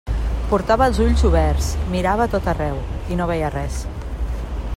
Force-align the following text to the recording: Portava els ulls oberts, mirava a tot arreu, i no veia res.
Portava 0.53 0.87
els 0.91 0.99
ulls 1.03 1.21
oberts, 1.29 1.69
mirava 1.93 2.27
a 2.27 2.31
tot 2.37 2.51
arreu, 2.55 2.83
i 3.17 3.21
no 3.21 3.29
veia 3.35 3.53
res. 3.59 3.79